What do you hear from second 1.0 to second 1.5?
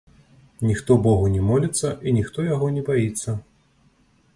богу не